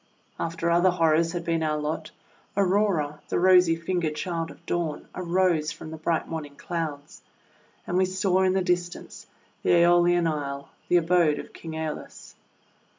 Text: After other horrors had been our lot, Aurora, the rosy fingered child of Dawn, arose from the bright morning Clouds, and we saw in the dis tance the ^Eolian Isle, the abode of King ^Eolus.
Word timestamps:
After 0.39 0.71
other 0.71 0.89
horrors 0.89 1.33
had 1.33 1.45
been 1.45 1.61
our 1.61 1.77
lot, 1.77 2.09
Aurora, 2.57 3.19
the 3.29 3.37
rosy 3.37 3.75
fingered 3.75 4.15
child 4.15 4.49
of 4.49 4.65
Dawn, 4.65 5.07
arose 5.13 5.71
from 5.71 5.91
the 5.91 5.97
bright 5.97 6.27
morning 6.27 6.55
Clouds, 6.55 7.21
and 7.85 7.97
we 7.99 8.05
saw 8.05 8.41
in 8.41 8.53
the 8.53 8.63
dis 8.63 8.89
tance 8.89 9.27
the 9.61 9.69
^Eolian 9.69 10.27
Isle, 10.27 10.69
the 10.87 10.97
abode 10.97 11.37
of 11.37 11.53
King 11.53 11.73
^Eolus. 11.73 12.33